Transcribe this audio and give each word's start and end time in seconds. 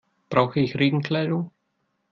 Brauche 0.31 0.59
ich 0.61 0.77
Regenkleidung? 0.79 1.51